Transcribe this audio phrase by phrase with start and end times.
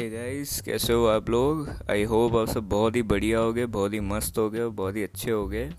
[0.00, 1.68] ए guys कैसे हो आप लोग?
[1.90, 4.70] आई होप आप सब बहुत ही बढ़िया हो गए बहुत ही मस्त हो गए और
[4.70, 5.72] बहुत ही अच्छे हो गए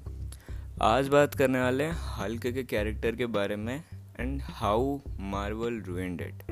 [0.82, 3.84] आज बात करने वाले हैं हल्क के कैरेक्टर के बारे में
[4.20, 6.44] and how Marvel ruined it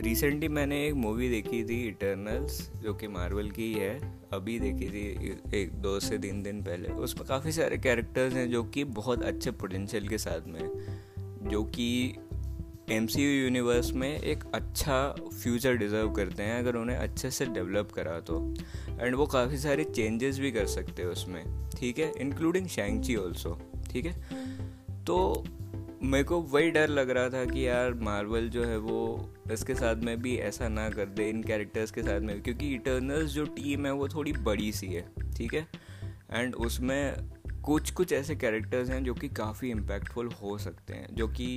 [0.00, 4.90] recently मैंने एक मूवी देखी थी इटर्नल्स जो कि मार्वल की ही। है अभी देखी
[4.90, 9.22] थी एक दो से तीन दिन पहले। उसमें काफ़ी सारे कैरेक्टर्स हैं जो कि बहुत
[9.22, 10.68] अच्छे पोटेंशियल के साथ में
[11.42, 12.16] जो कि
[12.90, 18.18] एमसीयू यूनिवर्स में एक अच्छा फ्यूचर डिज़र्व करते हैं, अगर उन्हें अच्छे से डेवलप करा
[18.20, 18.54] तो।
[19.00, 22.12] एंड वो काफ़ी सारे चेंजेस भी कर सकते हैं उसमें, ठीक है?
[22.18, 23.58] इंक्लूडिंग शैंगची ऑल्सो
[23.92, 24.12] ठीक है?
[25.04, 25.44] तो
[26.02, 29.96] मेरे को वही डर लग रहा था कि यार मार्वल जो है वो इसके साथ
[29.96, 33.86] में भी ऐसा ना कर दे, इन कैरेक्टर्स के साथ में क्योंकि इटर्नल्स जो टीम
[33.86, 35.04] है वो थोड़ी बड़ी सी है,
[35.36, 35.66] ठीक है?
[36.32, 37.14] एंड उसमें
[37.64, 41.48] कुछ कुछ ऐसे कैरेक्टर्स हैं जो कि काफ़ी इम्पैक्टफुल हो सकते हैं, जो कि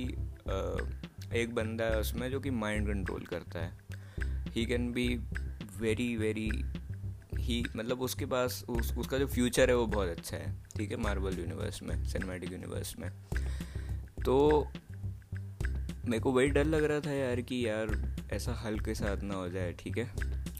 [1.34, 3.72] एक बंदा है उसमें जो कि माइंड कंट्रोल करता है।
[4.48, 5.08] He can be
[5.80, 6.50] very very
[7.34, 10.96] he मतलब उसके पास उस, उसका जो फ्यूचर है वो बहुत अच्छा है ठीक है
[10.96, 13.10] मार्बल यूनिवर्स में सिनेमेटिक यूनिवर्स में।
[14.24, 14.66] तो
[16.06, 19.34] मेरे को वही डर लग रहा था यार कि यार ऐसा हल्क के साथ ना
[19.34, 20.10] हो जाए ठीक है?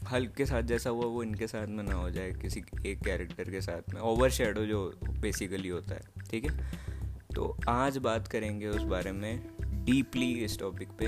[0.07, 3.49] हल्क के साथ जैसा हुआ वो इनके साथ में ना हो जाए किसी एक कैरेक्टर
[3.49, 6.71] के साथ में। ओवर शेडो जो बेसिकली होता है ठीक है?
[7.35, 11.05] तो आज बात करेंगे उस बारे में डीपली इस टॉपिक पे,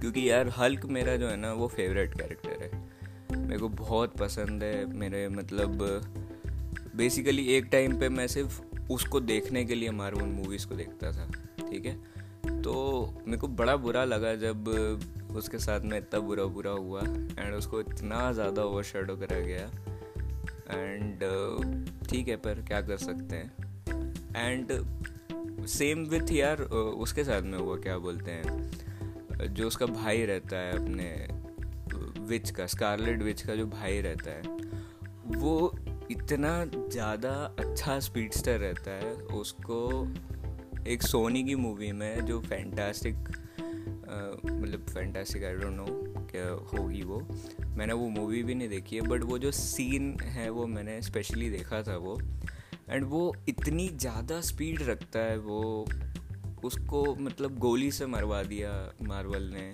[0.00, 4.62] क्योंकि यार हल्क मेरा जो है ना, वो फेवरेट कैरेक्टर है। मेरे को बहुत पसंद
[4.62, 5.82] है, मेरे मतलब
[6.96, 8.60] बेसिकली एक टाइम पे मैं सिर्फ़
[8.92, 11.30] उसको देखने के लिए मार्वल मूवीज़ को देखता था,
[11.70, 11.94] ठीक है?
[12.62, 12.72] तो
[13.26, 14.68] मेरे को बड़ा बुरा लगा जब
[15.36, 19.70] उसके साथ में इतना बुरा बुरा हुआ एंड उसको इतना ज़्यादा ओवर शेडो करा गया
[20.70, 21.20] एंड
[22.08, 23.52] ठीक है, पर क्या कर सकते हैं?
[24.36, 24.72] एंड
[25.66, 29.54] सेम विथ यार उसके साथ में हुआ क्या बोलते हैं?
[29.54, 31.26] जो उसका भाई रहता है अपने
[32.26, 34.42] विच का स्कारलेट विच का जो भाई रहता है,
[35.26, 35.78] वो
[36.10, 40.08] इतना ज़्यादा अच्छा स्पीडस्टर रहता है, उसको
[40.88, 43.16] एक सोनी की मूवी में जो फैंटास्टिक
[44.44, 45.86] मतलब फैंटास्टिक आई डोंट नो
[46.32, 47.26] क्या होगी वो,
[47.66, 51.50] मैंने वो मूवी भी नहीं देखी है बट वो जो सीन है वो मैंने स्पेशली
[51.50, 52.20] देखा था वो
[52.88, 55.86] एंड वो इतनी ज़्यादा स्पीड रखता है वो,
[56.64, 58.72] उसको मतलब गोली से मरवा दिया
[59.02, 59.68] मार्वल ने।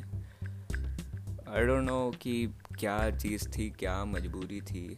[1.48, 4.96] आई डोंट नो कि क्या चीज़ थी, क्या मजबूरी थी।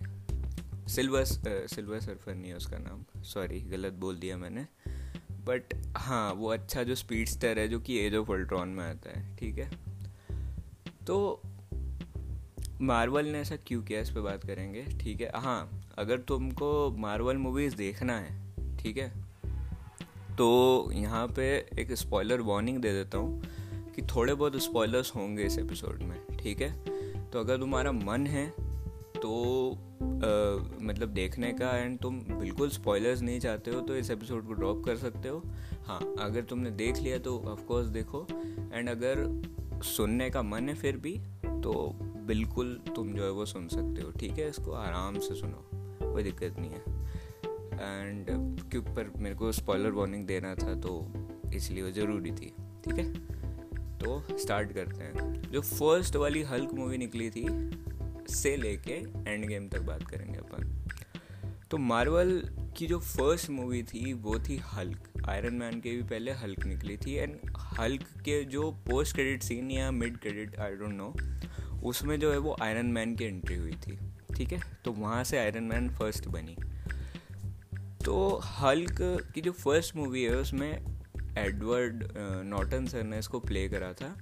[0.88, 4.66] सिल्वर सिल्वर सर्फर नहीं है उसका नाम। सॉरी गलत बोल दिया मैंने।
[5.44, 9.18] बट हाँ वो अच्छा जो स्पीड स्टर है, जो कि एज ऑफ़ अल्ट्रॉन में आता
[9.18, 9.70] है, ठीक है?
[11.06, 11.42] तो
[12.80, 15.30] मार्वल ने ऐसा क्यों किया, इस पर बात करेंगे, ठीक है?
[15.34, 16.68] हाँ अगर तुमको
[16.98, 19.08] मार्वल मूवीज़ देखना है ठीक है?
[20.38, 21.46] तो यहाँ पे
[21.78, 23.42] एक स्पॉइलर वार्निंग दे देता हूँ
[23.96, 27.30] कि थोड़े बहुत स्पॉयलर्स होंगे इस एपिसोड में ठीक है?
[27.30, 28.48] तो अगर तुम्हारा मन है
[29.16, 29.72] तो
[30.02, 30.26] आ,
[30.82, 34.84] मतलब देखने का एंड तुम बिल्कुल स्पॉयलर्स नहीं चाहते हो तो इस एपिसोड को ड्रॉप
[34.84, 35.42] कर सकते हो।
[35.86, 38.26] हाँ अगर तुमने देख लिया तो ऑफकोर्स देखो।
[38.72, 41.92] एंड अगर सुनने का मन है फिर भी तो
[42.26, 44.48] बिल्कुल तुम जो है वो सुन सकते हो ठीक है?
[44.48, 45.69] इसको आराम से सुनो।
[46.12, 46.80] कोई दिक्कत नहीं है।
[47.80, 48.26] एंड
[48.70, 50.92] क्यों पर मेरे को स्पॉइलर वार्निंग देना था तो
[51.54, 52.52] इसलिए वो ज़रूरी थी,
[52.84, 53.12] ठीक है?
[53.98, 57.46] तो स्टार्ट करते हैं। जो फ़र्स्ट वाली हल्क मूवी निकली थी,
[58.30, 58.92] से लेके
[59.30, 60.76] एंड गेम तक बात करेंगे अपन।
[61.70, 62.42] तो मार्वल
[62.76, 66.96] की जो फ़र्स्ट मूवी थी, वो थी हल्क आयरन मैन के भी पहले हल्क निकली
[66.96, 67.36] थी एंड
[67.78, 71.14] हल्क के जो पोस्ट क्रेडिट सीन या mid credit I don't know
[71.88, 73.98] उसमें जो है वो आयरन मैन की एंट्री हुई थी।
[74.40, 74.60] ठीक है?
[74.84, 76.56] तो वहाँ से आयरन मैन फ़र्स्ट बनी।
[78.04, 78.96] तो हल्क
[79.34, 80.70] की जो फ़र्स्ट मूवी है उसमें
[81.38, 82.04] एडवर्ड
[82.46, 84.16] नॉटन सर ने इसको प्ले करा था।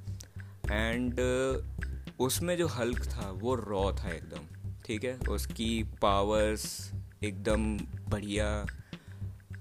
[0.73, 1.21] एंड
[2.21, 5.19] उसमें जो हल्क था वो रॉ था एकदम। ठीक है?
[5.29, 6.93] उसकी पावर्स
[7.23, 7.79] एकदम
[8.09, 8.67] बढ़िया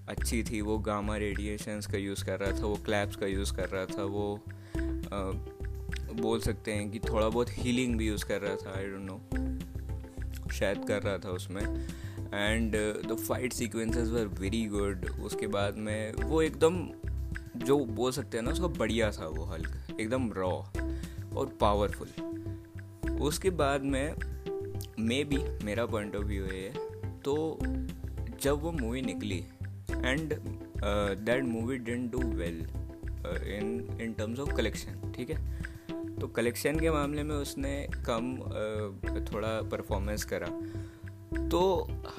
[0.09, 3.69] अच्छी थी। वो गामा रेडिएशंस का यूज़ कर रहा था वो क्लैप्स का यूज़ कर
[3.69, 4.43] रहा था वो
[4.77, 5.31] आ,
[6.21, 9.36] बोल सकते हैं कि थोड़ा बहुत हीलिंग भी यूज़ कर रहा था आई डोंट नो
[10.51, 11.63] शायद कर रहा था उसमें।
[12.33, 12.75] And
[13.07, 16.87] the fight sequences were very good उसके बाद में वो एकदम
[17.57, 20.51] जो बोल सकते हैं ना, उसका बढ़िया था वो हल्क। एकदम रॉ
[21.35, 22.07] और पावरफुल
[23.21, 24.15] उसके बाद में
[24.99, 26.69] मे बी मेरा पॉइंट ऑफ़ व्यू है
[27.21, 27.57] तो
[28.41, 29.37] जब वो मूवी निकली
[29.91, 30.33] and
[31.19, 32.59] that movie didn't do well
[33.55, 35.56] in in terms of collection ठीक है?
[36.21, 37.75] तो कलेक्शन के मामले में उसने
[38.05, 38.35] कम
[39.25, 40.47] थोड़ा परफॉर्मेंस करा।
[41.49, 41.61] तो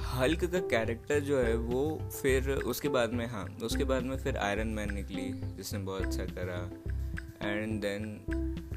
[0.09, 4.37] हल्क का कैरेक्टर जो है, वो फिर उसके बाद में हाँ उसके बाद में फिर
[4.37, 6.59] आयरन मैन निकली, जिसने बहुत अच्छा करा।
[7.41, 8.25] And then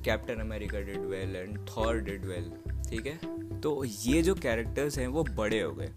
[0.05, 2.51] Captain America did well and Thor did well
[2.91, 3.61] ठीक है?
[3.61, 5.91] तो ये जो कैरेक्टर्स हैं, वो बड़े हो गए।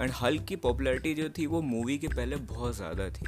[0.00, 3.26] एंड हल्क की पॉपुलैरिटी जो थी, वो मूवी के पहले बहुत ज़्यादा थी।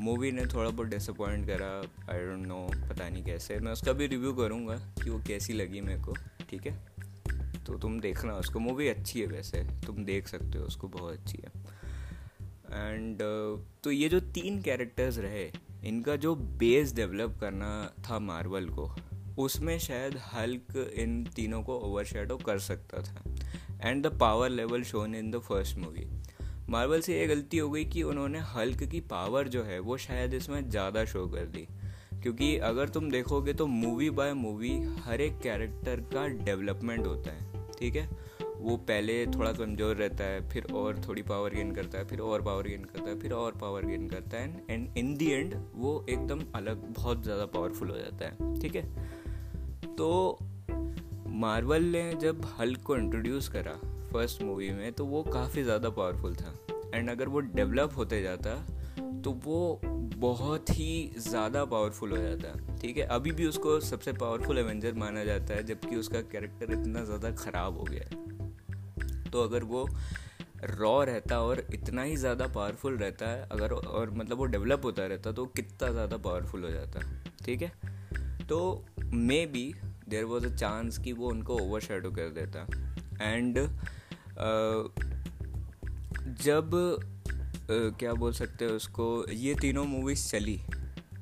[0.00, 1.70] मूवी ने थोड़ा बहुत डिसअपॉइंट करा
[2.12, 5.80] आई डोंट नो पता नहीं कैसे। मैं उसका भी रिव्यू करूँगा कि वो कैसी लगी
[5.80, 6.14] मेरे को
[6.50, 6.76] ठीक है?
[7.66, 11.38] तो तुम देखना उसको। मूवी अच्छी है वैसे तुम देख सकते हो उसको बहुत अच्छी
[11.38, 11.50] है।
[12.70, 15.50] एंड uh, तो ये जो तीन कैरेक्टर्स रहे
[15.84, 17.70] इनका जो बेस डेवलप करना
[18.08, 18.94] था मार्वल को
[19.38, 23.22] उसमें शायद हल्क इन तीनों को ओवरशैडो कर सकता था।
[23.88, 26.06] And the power level shown in the first movie
[26.70, 30.34] Marvel से ये गलती हो गई कि उन्होंने हल्क की पावर जो है, वो शायद
[30.34, 31.66] इसमें ज़्यादा शो कर दी।
[32.22, 34.70] क्योंकि अगर तुम देखोगे तो मूवी बाय मूवी
[35.00, 38.08] हर एक कैरेक्टर का डेवलपमेंट होता है, ठीक है?
[38.58, 42.42] वो पहले थोड़ा कमज़ोर रहता है, फिर और थोड़ी पावर गेन करता है, फिर और
[42.42, 46.04] पावर गेन करता है, फिर और पावर गेन करता है एंड इन दी एंड वो
[46.10, 49.94] एकदम अलग, बहुत ज़्यादा पावरफुल हो जाता है, ठीक है?
[49.96, 50.38] तो
[51.26, 53.78] मार्वल ने जब हल्क को इंट्रोड्यूस करा
[54.12, 56.54] फ़र्स्ट मूवी में तो वो काफ़ी ज़्यादा पावरफुल था।
[56.94, 58.54] एंड अगर वो डेवलप होते जाता
[59.24, 59.80] तो वो
[60.16, 65.24] बहुत ही ज़्यादा पावरफुल हो जाता। ठीक है, अभी भी उसको सबसे पावरफुल एवेंजर माना
[65.24, 69.88] जाता है, जबकि उसका कैरेक्टर इतना ज़्यादा ख़राब हो गया है। तो अगर वो
[70.70, 75.06] रॉ रहता और इतना ही ज़्यादा पावरफुल रहता है अगर और मतलब वो डेवलप होता
[75.06, 77.00] रहता तो कितना ज़्यादा पावरफुल हो जाता।
[77.44, 77.72] ठीक है?
[78.48, 78.84] तो
[79.46, 79.72] maybe
[80.08, 82.66] there was a chance कि वो उनको ओवर शेडो कर देता।
[83.22, 83.58] एंड
[86.42, 86.70] जब
[87.70, 90.56] क्या बोल सकते हैं उसको, ये तीनों मूवीज़ चली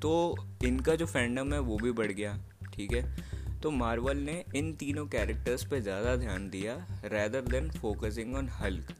[0.03, 2.37] तो इनका जो फैंडम है वो भी बढ़ गया,
[2.75, 3.61] ठीक है?
[3.63, 6.75] तो मार्वल ने इन तीनों कैरेक्टर्स पे ज़्यादा ध्यान दिया
[7.05, 8.93] rather than focusing on Hulk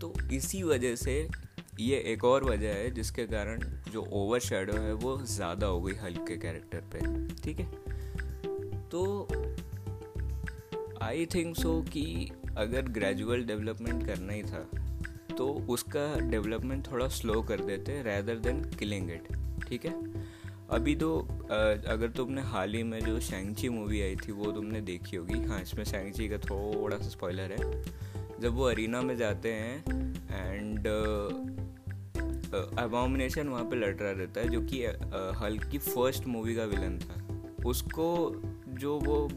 [0.00, 1.16] तो इसी वजह से
[1.80, 3.62] ये एक और वजह है, जिसके कारण
[3.92, 6.98] जो ओवर शेडो है वो ज़्यादा हो गई हल्क के कैरेक्टर पे,
[7.42, 7.66] ठीक है?
[8.90, 9.28] तो
[11.02, 12.04] आई थिंक सो कि
[12.56, 14.68] अगर ग्रेजुअल डेवलपमेंट करना ही था
[15.38, 19.28] तो उसका डेवलपमेंट थोड़ा स्लो कर देते रैदर देन किलिंग इट
[19.68, 19.92] ठीक है?
[20.70, 21.16] अभी तो
[21.88, 25.60] अगर तुमने हाल ही में जो शेंगची मूवी आई थी, वो तुमने देखी होगी। हाँ
[25.62, 29.76] इसमें शेंगची का थोड़ा सा स्पॉइलर है। जब वो अरीना में जाते हैं
[30.32, 30.86] एंड
[32.78, 34.84] अबॉमिनेशन वहाँ पे लड़ रहा रहता है, जो कि
[35.40, 38.08] हल्क की फ़र्स्ट मूवी का विलन था। उसको
[38.70, 39.28] जो वो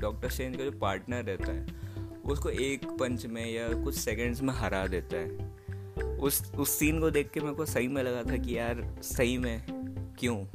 [0.00, 1.84] डॉक्टर स्ट्रेंज का जो पार्टनर रहता है
[2.32, 5.56] उसको एक पंच में या कुछ सेकंड्स में हरा देता है।
[6.18, 9.38] उस उस सीन को देख के मेरे को सही में लगा था कि यार सही
[9.38, 9.66] में
[10.18, 10.46] क्यों?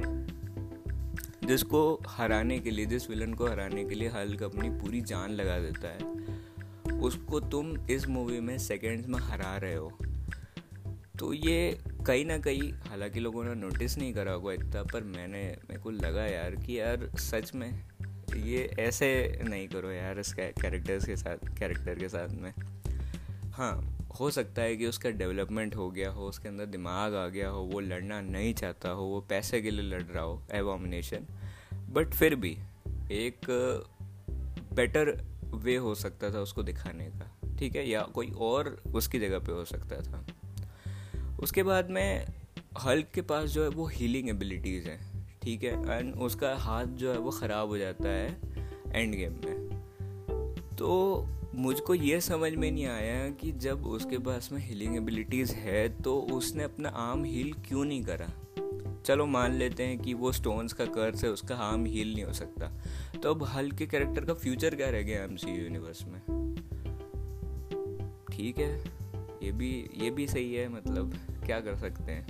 [1.48, 5.58] जिसको हराने के लिए, जिस विलन को हराने के लिए हल्क अपनी पूरी जान लगा
[5.58, 6.12] देता है,
[7.00, 9.98] उसको तुम इस मूवी में सेकेंड्स में हरा रहे हो।
[11.18, 15.42] तो ये कहीं ना कहीं, हालाँकि लोगों ने नोटिस नहीं करा होगा इतना, पर मैंने,
[15.70, 17.91] मेरे को लगा यार कि यार सच में
[18.36, 22.54] ये ऐसे नहीं करो यार इस कैरेक्टर्स के साथ कैरेक्टर के साथ में।
[23.50, 27.48] हाँ हो सकता है कि उसका डेवलपमेंट हो गया हो, उसके अंदर दिमाग आ गया
[27.48, 31.26] हो, वो लड़ना नहीं चाहता हो, वो पैसे के लिए लड़ रहा हो एवोमिनेशन
[31.74, 32.58] बट फिर भी,
[33.12, 33.36] एक
[34.72, 37.88] बेटर वे हो सकता था उसको दिखाने का, ठीक है?
[37.88, 40.26] या कोई और उसकी जगह पे हो सकता था।
[41.40, 42.26] उसके बाद में
[42.84, 45.11] हल्क के पास जो है, वो हीलिंग एबिलिटीज़ हैं।
[45.42, 48.36] ठीक है एंड उसका हाथ जो है वो ख़राब हो जाता है
[48.88, 49.68] एंड गेम में।
[50.78, 55.88] तो मुझको ये समझ में नहीं आया कि जब उसके पास में हीलिंग एबिलिटीज़ है
[56.02, 58.28] तो उसने अपना आर्म हील क्यों नहीं करा?
[59.06, 62.32] चलो मान लेते हैं कि वो स्टोन्स का कर्स है, उसका आर्म हील नहीं हो
[62.32, 62.70] सकता।
[63.22, 66.20] तो अब हल्क कैरेक्टर का फ्यूचर क्या रह गया एम यूनिवर्स में?
[68.32, 68.72] ठीक है,
[69.42, 71.14] ये भी ये भी सही है मतलब
[71.46, 72.26] क्या कर सकते हैं?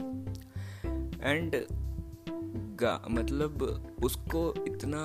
[1.23, 1.55] एंड
[3.11, 3.63] मतलब
[4.05, 5.03] उसको इतना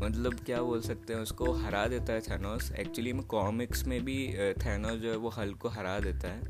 [0.00, 4.16] मतलब क्या बोल सकते हैं, उसको हरा देता है थैनोस एक्चुअली में कॉमिक्स में भी
[4.52, 6.40] थैनोस जो है वो हल्क को हरा देता है।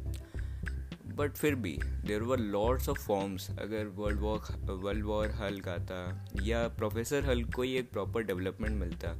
[1.16, 4.40] बट फिर भी there were lords of forms अगर world war
[4.70, 9.14] world war Hulk आता, या प्रोफेसर हल्क को ही एक प्रॉपर डेवलपमेंट मिलता।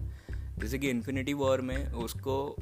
[0.59, 2.57] जैसे कि इन्फिनिटी वॉर में उसको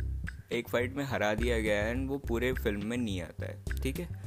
[0.53, 3.65] एक फाइट में हरा दिया गया है एंड वो पूरे फ़िल्म में नहीं आता है।
[3.83, 4.22] ठीक है?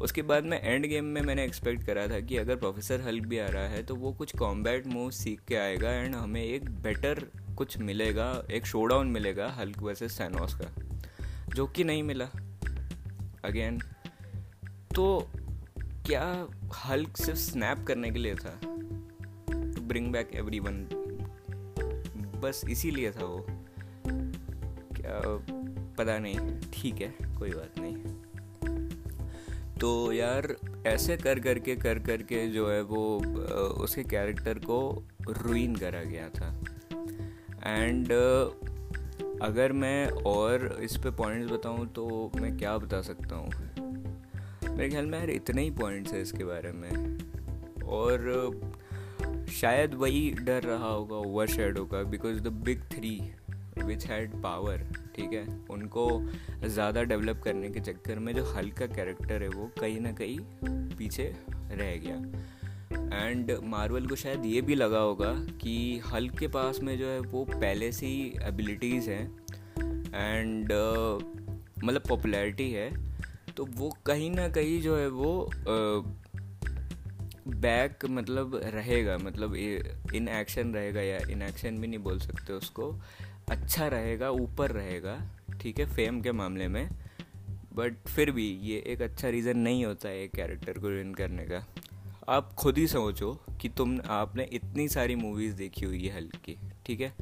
[0.00, 3.38] उसके बाद में एंड गेम में मैंने एक्सपेक्ट करा था कि अगर प्रोफेसर हल्क भी
[3.38, 7.26] आ रहा है तो वो कुछ कॉम्बैट मूव सीख के आएगा एंड हमें एक बेटर
[7.56, 10.68] कुछ मिलेगा, एक शोडाउन मिलेगा हल्क वर्सेस सैनोस का,
[11.54, 12.24] जो कि नहीं मिला।
[13.44, 13.78] अगेन
[14.94, 15.30] तो
[16.06, 16.46] क्या
[16.84, 18.58] हल्क सिर्फ़ स्नैप करने के लिए था?
[19.50, 20.86] To bring back everyone
[22.42, 23.46] बस इसीलिए था वो।
[24.92, 25.20] क्या,
[25.98, 26.38] पता नहीं।
[26.72, 28.25] ठीक है, कोई बात नहीं।
[29.80, 30.56] तो यार,
[30.86, 33.18] ऐसे कर करके कर करके जो है वो
[33.66, 36.60] उसके कैरेक्टर को रुइन करा गया था।
[37.72, 38.12] एंड
[39.42, 43.52] अगर मैं और इस पे पॉइंट्स बताऊँ तो मैं क्या बता सकता हूँ?
[44.76, 47.18] मेरे ख्याल में यार इतने ही पॉइंट्स है इसके बारे में।
[47.82, 48.50] और,
[49.52, 53.32] शायद वही डर रहा होगा ओवर शेडो का because the big three
[53.84, 54.82] which had power
[55.16, 55.46] ठीक है?
[55.70, 56.08] उनको
[56.64, 60.38] ज़्यादा डेवलप करने के चक्कर में जो हल्का कैरेक्टर है वो कहीं ना कहीं
[60.98, 62.16] पीछे रह गया।
[63.14, 65.32] एंड मार्वल को शायद ये भी लगा होगा
[65.62, 69.24] कि हल्क के पास में जो है वो पहले से ही एबिलिटीज़ हैं
[70.14, 71.24] एंड uh,
[71.84, 72.90] मतलब पॉपुलैरिटी है
[73.56, 75.50] तो वो कहीं ना कहीं जो है वो
[77.48, 82.52] बैक uh, मतलब रहेगा मतलब इन एक्शन रहेगा या इन एक्शन भी नहीं बोल सकते
[82.52, 82.90] उसको।
[83.48, 86.90] अच्छा रहेगा, ऊपर रहेगा, ठीक है फेम के मामले में।
[87.74, 91.44] बट फिर भी ये एक अच्छा रीज़न नहीं होता है एक कैरेक्टर को विन करने
[91.44, 91.66] का।
[92.28, 97.00] आप खुद ही सोचो कि तुम, आपने इतनी सारी मूवीज़ देखी हुई है हल्की, ठीक
[97.00, 97.14] है?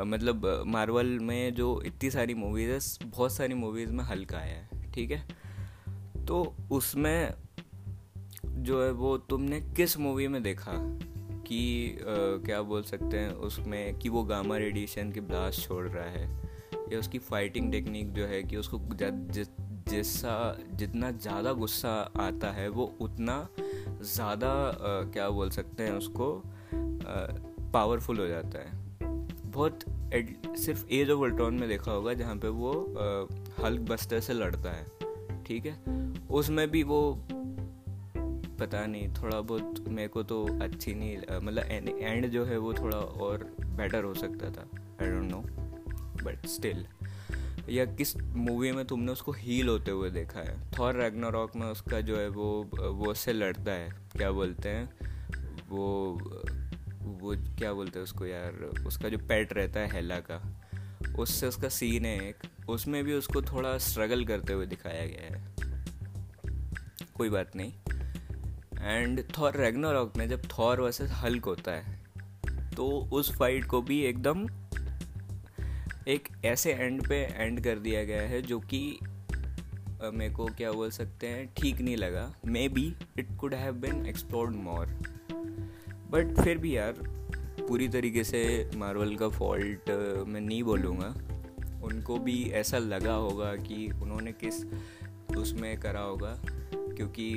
[0.00, 4.92] मतलब मार्वल में जो इतनी सारी मूवीज़ है, बहुत सारी मूवीज़ में हल्का आया है,
[4.92, 5.28] ठीक है?
[6.26, 7.34] तो उसमें
[8.46, 10.72] जो है वो तुमने किस मूवी में देखा?
[11.46, 11.96] कि
[12.46, 16.28] क्या बोल सकते हैं उसमें कि वो गामा रेडिएशन की ब्लास्ट छोड़ रहा है।
[16.92, 18.80] या उसकी फाइटिंग टेक्निक जो है कि उसको
[19.88, 20.34] जैसा
[20.72, 23.36] जितना ज़्यादा गुस्सा आता है वो उतना
[24.04, 24.52] ज़्यादा
[25.12, 26.42] क्या बोल सकते हैं उसको
[27.72, 28.84] पावरफुल हो जाता है।
[29.46, 29.84] बहुत
[30.14, 32.72] एड, सिर्फ़ एज ऑफ़ अल्ट्रॉन में देखा होगा जहाँ पे वो
[33.60, 34.86] हल्क बस्टर से लड़ता है
[35.44, 35.76] ठीक है?
[36.30, 37.00] उसमें भी वो
[38.60, 41.64] पता नहीं, थोड़ा बहुत मेरे को तो अच्छी नहीं मतलब
[42.00, 44.68] एंड जो है वो थोड़ा और बेटर हो सकता था
[45.02, 45.42] I don't know
[46.24, 46.86] but still
[47.68, 50.56] या किस मूवी में तुमने उसको हील होते हुए देखा है?
[50.78, 54.90] थॉर रैगनारॉक में उसका जो है वो वो उससे लड़ता है, क्या बोलते हैं?
[55.68, 56.12] वो
[57.02, 58.52] वो क्या बोलते हैं उसको यार,
[58.86, 60.40] उसका जो पेट रहता है हेला का,
[61.18, 62.36] उससे उसका सीन है एक,
[62.68, 65.54] उसमें भी उसको थोड़ा स्ट्रगल करते हुए दिखाया गया है।
[67.14, 67.72] कोई बात नहीं।
[68.86, 72.04] एंड थॉर रेगनारॉक में जब थॉर वर्सेस हल्क होता है
[72.76, 74.46] तो उस फाइट को भी एकदम
[76.08, 78.98] एक ऐसे एंड पे एंड कर दिया गया है, जो कि
[80.04, 82.32] मेरे को क्या बोल सकते हैं, ठीक नहीं लगा।
[82.68, 82.84] Maybe
[83.18, 84.86] it could have been explored more
[86.10, 86.92] but फिर भी यार,
[87.60, 89.90] पूरी तरीके से मार्वल का फॉल्ट
[90.28, 91.08] मैं नहीं बोलूँगा।
[91.84, 94.64] उनको भी ऐसा लगा होगा कि उन्होंने किस
[95.36, 97.32] उसमें करा होगा, क्योंकि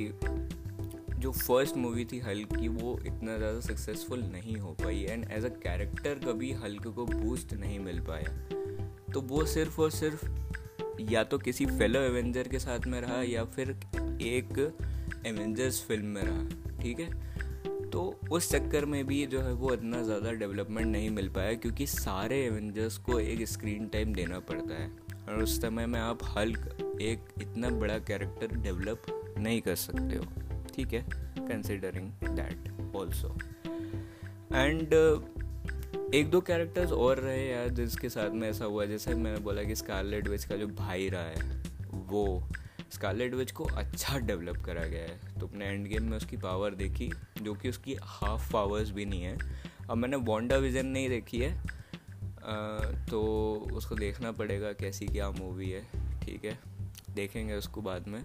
[1.20, 5.44] जो फ़र्स्ट मूवी थी हल्क की, वो इतना ज़्यादा सक्सेसफुल नहीं हो पाई एंड एज
[5.44, 10.24] अ कैरेक्टर कभी हल्क को बूस्ट नहीं मिल पाया। तो वो सिर्फ़ और सिर्फ़
[11.10, 13.70] या तो किसी फेलो एवेंजर के साथ में रहा या फिर
[14.22, 14.58] एक
[15.26, 17.08] एवेंजर्स फ़िल्म में रहा, ठीक है?
[17.90, 21.86] तो उस चक्कर में भी जो है वो इतना ज़्यादा डेवलपमेंट नहीं मिल पाया क्योंकि
[21.86, 24.90] सारे एवेंजर्स को एक स्क्रीन टाइम देना पड़ता है।
[25.28, 29.02] और उस समय में आप हल्क एक इतना बड़ा कैरेक्टर डेवलप
[29.38, 30.24] नहीं कर सकते हो।
[30.80, 31.00] ठीक है
[31.38, 33.28] कंसिडरिंग दैट ऑल्सो
[34.54, 34.92] एंड
[36.14, 39.74] एक दो कैरेक्टर्स और रहे यार जिसके साथ में ऐसा हुआ, जैसे मैंने बोला कि
[39.76, 42.48] स्कारलेट विच का जो भाई रहा है, वो
[42.92, 46.74] स्कारलेट विच को अच्छा डेवलप करा गया है। तो अपने एंड गेम में उसकी पावर
[46.74, 47.10] देखी,
[47.42, 49.36] जो कि उसकी हाफ़ पावर्स भी नहीं है।
[49.90, 51.52] अब मैंने वॉन्डा विजन नहीं देखी है
[53.06, 53.22] तो
[53.72, 55.86] उसको देखना पड़ेगा कैसी क्या मूवी है,
[56.22, 56.58] ठीक है?
[57.10, 58.22] देखेंगे उसको बाद में।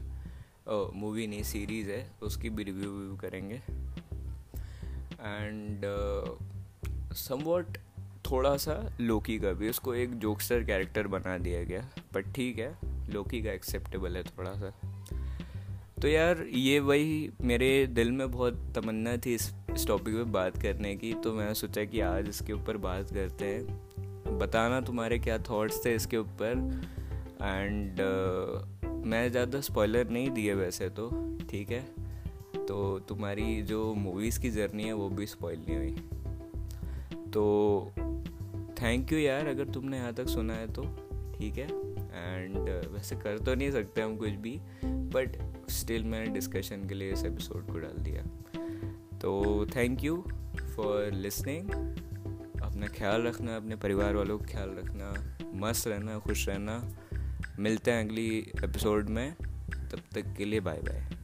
[0.69, 3.61] मूवी नहीं सीरीज़ है, उसकी भी रिव्यू व्यू करेंगे।
[5.21, 5.81] एंड
[7.15, 7.77] समवॉट
[8.31, 12.77] थोड़ा सा लोकी का भी, उसको एक जोक्सर कैरेक्टर बना दिया गया बट ठीक है
[13.09, 14.73] लोकी का एक्सेप्टेबल है थोड़ा सा
[16.01, 20.61] तो यार, ये वही मेरे दिल में बहुत तमन्ना थी इस इस टॉपिक पे बात
[20.61, 25.37] करने की तो मैंने सोचा कि आज इसके ऊपर बात करते हैं। बताना तुम्हारे क्या
[25.39, 26.51] थॉट्स थे इसके ऊपर?
[27.41, 27.97] एंड
[29.05, 31.09] मैं ज़्यादा स्पॉइलर नहीं दिए वैसे तो
[31.49, 31.81] ठीक है?
[32.57, 35.95] तो तुम्हारी जो मूवीज़ की जर्नी है वो भी स्पॉइल नहीं हुई।
[37.33, 37.43] तो
[38.81, 40.83] थैंक यू यार, अगर तुमने यहाँ तक सुना है तो
[41.37, 41.67] ठीक है?
[42.15, 42.57] एंड
[42.93, 45.37] वैसे कर तो नहीं सकते हम कुछ भी बट
[45.69, 48.23] स्टिल मैंने डिस्कशन के लिए इस एपिसोड को डाल दिया।
[49.19, 50.23] तो थैंक यू
[50.75, 51.69] फॉर लिसनिंग
[52.61, 55.13] अपना ख्याल रखना, अपने परिवार वालों का ख्याल रखना,
[55.55, 56.83] मस्त रहना, खुश रहना।
[57.59, 58.27] मिलते हैं अगली
[58.63, 59.35] एपिसोड में
[59.91, 61.14] तब तक के लिए बाय बाय